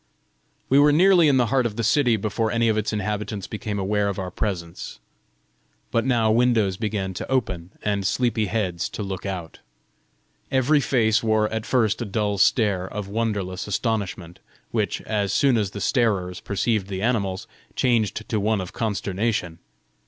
[0.67, 3.77] We were nearly in the heart of the city before any of its inhabitants became
[3.77, 4.97] aware of our presence.
[5.91, 9.59] But now windows began to open, and sleepy heads to look out.
[10.49, 14.39] Every face wore at first a dull stare of wonderless astonishment,
[14.71, 17.45] which, as soon as the starers perceived the animals,
[17.75, 19.59] changed to one of consternation.